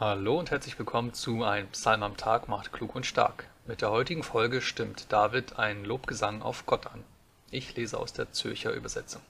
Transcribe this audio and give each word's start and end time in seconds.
Hallo 0.00 0.38
und 0.38 0.52
herzlich 0.52 0.78
willkommen 0.78 1.12
zu 1.12 1.42
Ein 1.42 1.66
Psalm 1.70 2.04
am 2.04 2.16
Tag 2.16 2.46
macht 2.46 2.72
klug 2.72 2.94
und 2.94 3.04
stark. 3.04 3.50
Mit 3.66 3.82
der 3.82 3.90
heutigen 3.90 4.22
Folge 4.22 4.60
stimmt 4.60 5.12
David 5.12 5.58
einen 5.58 5.84
Lobgesang 5.84 6.40
auf 6.40 6.66
Gott 6.66 6.86
an. 6.86 7.02
Ich 7.50 7.74
lese 7.74 7.98
aus 7.98 8.12
der 8.12 8.30
Zürcher 8.30 8.70
Übersetzung. 8.70 9.22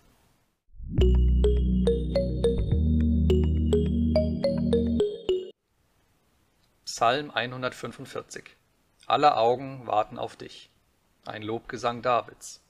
Psalm 6.84 7.30
145 7.30 8.44
Alle 9.06 9.38
Augen 9.38 9.86
warten 9.86 10.18
auf 10.18 10.36
dich. 10.36 10.68
Ein 11.24 11.40
Lobgesang 11.40 12.02
Davids. 12.02 12.62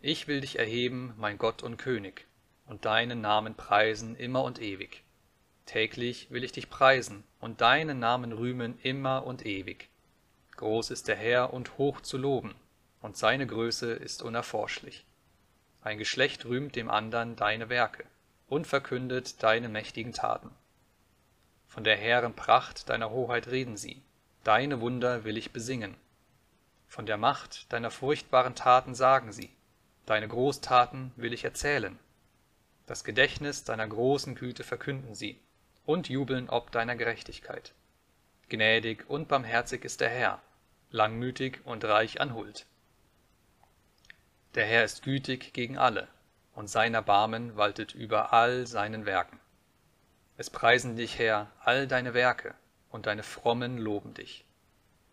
Ich 0.00 0.26
will 0.26 0.40
dich 0.40 0.58
erheben, 0.58 1.14
mein 1.16 1.38
Gott 1.38 1.62
und 1.62 1.76
König, 1.76 2.26
und 2.66 2.84
deinen 2.84 3.20
Namen 3.20 3.54
preisen 3.54 4.16
immer 4.16 4.42
und 4.42 4.60
ewig. 4.60 5.04
Täglich 5.68 6.30
will 6.30 6.44
ich 6.44 6.52
dich 6.52 6.70
preisen 6.70 7.24
und 7.40 7.60
deinen 7.60 7.98
Namen 7.98 8.32
rühmen 8.32 8.78
immer 8.82 9.26
und 9.26 9.44
ewig. 9.44 9.90
Groß 10.56 10.90
ist 10.90 11.08
der 11.08 11.16
Herr 11.16 11.52
und 11.52 11.76
hoch 11.76 12.00
zu 12.00 12.16
loben, 12.16 12.54
und 13.02 13.18
seine 13.18 13.46
Größe 13.46 13.92
ist 13.92 14.22
unerforschlich. 14.22 15.04
Ein 15.82 15.98
Geschlecht 15.98 16.46
rühmt 16.46 16.74
dem 16.74 16.88
andern 16.88 17.36
deine 17.36 17.68
Werke 17.68 18.06
und 18.48 18.66
verkündet 18.66 19.42
deine 19.42 19.68
mächtigen 19.68 20.14
Taten. 20.14 20.50
Von 21.66 21.84
der 21.84 21.98
Herren 21.98 22.32
Pracht 22.32 22.88
deiner 22.88 23.10
Hoheit 23.10 23.48
reden 23.48 23.76
sie, 23.76 24.00
deine 24.44 24.80
Wunder 24.80 25.24
will 25.24 25.36
ich 25.36 25.52
besingen. 25.52 25.96
Von 26.86 27.04
der 27.04 27.18
Macht 27.18 27.70
deiner 27.74 27.90
furchtbaren 27.90 28.54
Taten 28.54 28.94
sagen 28.94 29.32
sie, 29.32 29.50
deine 30.06 30.28
Großtaten 30.28 31.12
will 31.16 31.34
ich 31.34 31.44
erzählen. 31.44 31.98
Das 32.86 33.04
Gedächtnis 33.04 33.64
deiner 33.64 33.86
großen 33.86 34.34
Güte 34.34 34.64
verkünden 34.64 35.14
sie, 35.14 35.38
und 35.88 36.10
jubeln 36.10 36.50
ob 36.50 36.70
deiner 36.70 36.96
Gerechtigkeit. 36.96 37.72
Gnädig 38.50 39.08
und 39.08 39.26
barmherzig 39.26 39.86
ist 39.86 40.02
der 40.02 40.10
Herr, 40.10 40.42
langmütig 40.90 41.62
und 41.64 41.82
reich 41.82 42.20
an 42.20 42.34
Huld. 42.34 42.66
Der 44.54 44.66
Herr 44.66 44.84
ist 44.84 45.02
gütig 45.02 45.54
gegen 45.54 45.78
alle, 45.78 46.06
und 46.52 46.68
sein 46.68 46.92
Erbarmen 46.92 47.56
waltet 47.56 47.94
über 47.94 48.34
all 48.34 48.66
seinen 48.66 49.06
Werken. 49.06 49.40
Es 50.36 50.50
preisen 50.50 50.96
dich, 50.96 51.18
Herr, 51.18 51.50
all 51.60 51.86
deine 51.86 52.12
Werke, 52.12 52.54
und 52.90 53.06
deine 53.06 53.22
Frommen 53.22 53.78
loben 53.78 54.12
dich. 54.12 54.44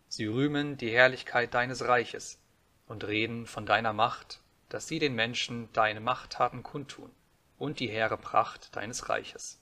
Sie 0.09 0.25
rühmen 0.25 0.75
die 0.75 0.91
Herrlichkeit 0.91 1.53
deines 1.53 1.87
Reiches 1.87 2.37
und 2.85 3.05
reden 3.05 3.45
von 3.45 3.65
deiner 3.65 3.93
Macht, 3.93 4.41
dass 4.67 4.89
sie 4.89 4.99
den 4.99 5.15
Menschen 5.15 5.71
deine 5.71 6.01
Machttaten 6.01 6.63
kundtun 6.63 7.11
und 7.57 7.79
die 7.79 7.87
hehre 7.87 8.17
Pracht 8.17 8.75
deines 8.75 9.07
Reiches. 9.07 9.61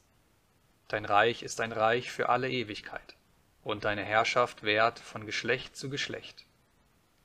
Dein 0.87 1.05
Reich 1.05 1.43
ist 1.43 1.61
ein 1.61 1.71
Reich 1.71 2.11
für 2.11 2.29
alle 2.29 2.49
Ewigkeit, 2.49 3.15
und 3.63 3.85
deine 3.85 4.03
Herrschaft 4.03 4.63
währt 4.63 4.99
von 4.99 5.25
Geschlecht 5.25 5.75
zu 5.75 5.89
Geschlecht. 5.89 6.45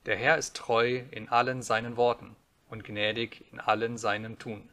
Der 0.07 0.17
Herr 0.17 0.39
ist 0.39 0.57
treu 0.57 1.03
in 1.11 1.29
allen 1.29 1.63
seinen 1.63 1.97
Worten 1.97 2.37
und 2.71 2.85
gnädig 2.85 3.45
in 3.53 3.61
allen 3.61 3.99
seinem 3.99 4.39
Tun. 4.39 4.69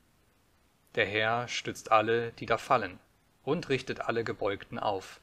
Der 0.96 1.06
Herr 1.06 1.48
stützt 1.48 1.92
alle, 1.92 2.32
die 2.34 2.46
da 2.46 2.58
fallen, 2.58 3.00
und 3.44 3.70
richtet 3.70 4.02
alle 4.02 4.24
Gebeugten 4.24 4.80
auf. 4.80 5.20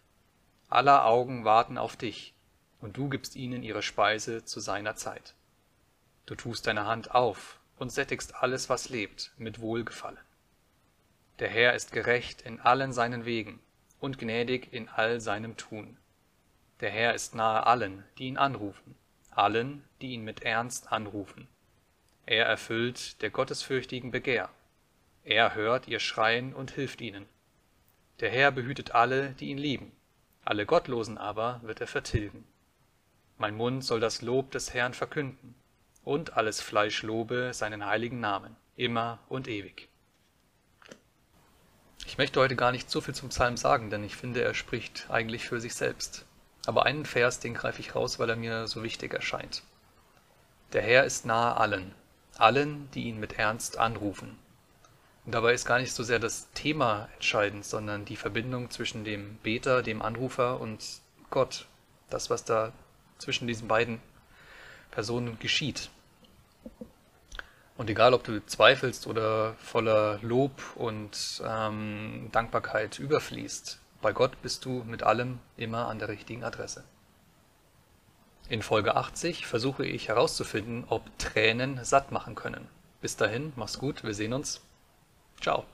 Aller 0.68 1.06
Augen 1.06 1.44
warten 1.44 1.78
auf 1.78 1.96
dich, 1.96 2.34
und 2.80 2.96
du 2.96 3.08
gibst 3.08 3.36
ihnen 3.36 3.62
ihre 3.62 3.82
Speise 3.82 4.44
zu 4.44 4.60
seiner 4.60 4.96
Zeit. 4.96 5.34
Du 6.26 6.34
tust 6.34 6.66
deine 6.66 6.86
Hand 6.86 7.14
auf 7.14 7.58
und 7.78 7.90
sättigst 7.90 8.34
alles, 8.36 8.68
was 8.68 8.90
lebt, 8.90 9.32
mit 9.38 9.60
Wohlgefallen. 9.60 10.18
Der 11.38 11.48
Herr 11.48 11.74
ist 11.74 11.92
gerecht 11.92 12.42
in 12.42 12.60
allen 12.60 12.92
seinen 12.92 13.24
Wegen 13.24 13.60
und 14.00 14.18
gnädig 14.18 14.72
in 14.72 14.88
all 14.88 15.20
seinem 15.20 15.56
Tun. 15.56 15.96
Der 16.80 16.90
Herr 16.90 17.14
ist 17.14 17.34
nahe 17.34 17.66
allen, 17.66 18.04
die 18.18 18.24
ihn 18.24 18.36
anrufen, 18.36 18.94
allen, 19.30 19.84
die 20.00 20.12
ihn 20.12 20.24
mit 20.24 20.42
Ernst 20.42 20.92
anrufen. 20.92 21.48
Er 22.26 22.46
erfüllt 22.46 23.22
der 23.22 23.30
Gottesfürchtigen 23.30 24.10
Begehr. 24.10 24.50
Er 25.24 25.54
hört 25.54 25.88
ihr 25.88 26.00
Schreien 26.00 26.54
und 26.54 26.72
hilft 26.72 27.00
ihnen. 27.00 27.26
Der 28.20 28.30
Herr 28.30 28.50
behütet 28.52 28.92
alle, 28.92 29.30
die 29.30 29.50
ihn 29.50 29.58
lieben, 29.58 29.92
alle 30.44 30.66
Gottlosen 30.66 31.18
aber 31.18 31.60
wird 31.62 31.80
er 31.80 31.86
vertilgen. 31.86 32.44
Mein 33.38 33.56
Mund 33.56 33.84
soll 33.84 34.00
das 34.00 34.22
Lob 34.22 34.50
des 34.50 34.74
Herrn 34.74 34.94
verkünden, 34.94 35.54
und 36.04 36.36
alles 36.36 36.60
Fleisch 36.60 37.02
lobe 37.02 37.54
seinen 37.54 37.86
heiligen 37.86 38.18
Namen, 38.18 38.56
immer 38.76 39.20
und 39.28 39.46
ewig. 39.46 39.88
Ich 42.12 42.18
möchte 42.18 42.40
heute 42.40 42.56
gar 42.56 42.72
nicht 42.72 42.90
so 42.90 43.00
viel 43.00 43.14
zum 43.14 43.30
Psalm 43.30 43.56
sagen, 43.56 43.88
denn 43.88 44.04
ich 44.04 44.16
finde, 44.16 44.42
er 44.42 44.52
spricht 44.52 45.06
eigentlich 45.08 45.46
für 45.46 45.62
sich 45.62 45.72
selbst. 45.72 46.26
Aber 46.66 46.84
einen 46.84 47.06
Vers, 47.06 47.40
den 47.40 47.54
greife 47.54 47.80
ich 47.80 47.94
raus, 47.94 48.18
weil 48.18 48.28
er 48.28 48.36
mir 48.36 48.68
so 48.68 48.82
wichtig 48.82 49.14
erscheint. 49.14 49.62
Der 50.74 50.82
Herr 50.82 51.04
ist 51.04 51.24
nahe 51.24 51.56
allen, 51.56 51.94
allen, 52.36 52.90
die 52.92 53.04
ihn 53.04 53.18
mit 53.18 53.38
Ernst 53.38 53.78
anrufen. 53.78 54.36
Und 55.24 55.32
dabei 55.34 55.54
ist 55.54 55.64
gar 55.64 55.78
nicht 55.78 55.94
so 55.94 56.02
sehr 56.02 56.18
das 56.18 56.50
Thema 56.52 57.08
entscheidend, 57.14 57.64
sondern 57.64 58.04
die 58.04 58.16
Verbindung 58.16 58.68
zwischen 58.68 59.04
dem 59.04 59.36
Beter, 59.36 59.82
dem 59.82 60.02
Anrufer 60.02 60.60
und 60.60 60.84
Gott. 61.30 61.64
Das, 62.10 62.28
was 62.28 62.44
da 62.44 62.74
zwischen 63.16 63.48
diesen 63.48 63.68
beiden 63.68 64.02
Personen 64.90 65.38
geschieht. 65.38 65.88
Und 67.82 67.90
egal, 67.90 68.14
ob 68.14 68.22
du 68.22 68.46
zweifelst 68.46 69.08
oder 69.08 69.54
voller 69.54 70.20
Lob 70.22 70.52
und 70.76 71.42
ähm, 71.44 72.28
Dankbarkeit 72.30 73.00
überfließt, 73.00 73.80
bei 74.00 74.12
Gott 74.12 74.40
bist 74.40 74.64
du 74.64 74.84
mit 74.84 75.02
allem 75.02 75.40
immer 75.56 75.88
an 75.88 75.98
der 75.98 76.06
richtigen 76.06 76.44
Adresse. 76.44 76.84
In 78.48 78.62
Folge 78.62 78.94
80 78.94 79.48
versuche 79.48 79.84
ich 79.84 80.06
herauszufinden, 80.06 80.84
ob 80.90 81.02
Tränen 81.18 81.84
satt 81.84 82.12
machen 82.12 82.36
können. 82.36 82.68
Bis 83.00 83.16
dahin, 83.16 83.52
mach's 83.56 83.80
gut, 83.80 84.04
wir 84.04 84.14
sehen 84.14 84.32
uns. 84.32 84.60
Ciao. 85.40 85.64